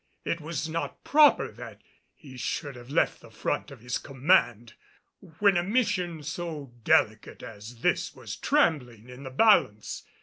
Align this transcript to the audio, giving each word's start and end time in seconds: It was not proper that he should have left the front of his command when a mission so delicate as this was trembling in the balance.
It 0.25 0.41
was 0.41 0.67
not 0.67 1.03
proper 1.03 1.51
that 1.51 1.83
he 2.15 2.35
should 2.35 2.75
have 2.75 2.89
left 2.89 3.21
the 3.21 3.29
front 3.29 3.69
of 3.69 3.81
his 3.81 3.99
command 3.99 4.73
when 5.37 5.57
a 5.57 5.61
mission 5.63 6.23
so 6.23 6.73
delicate 6.83 7.43
as 7.43 7.81
this 7.81 8.15
was 8.15 8.35
trembling 8.35 9.09
in 9.09 9.21
the 9.21 9.29
balance. 9.29 10.03